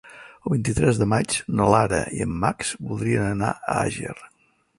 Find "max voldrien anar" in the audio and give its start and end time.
2.47-3.53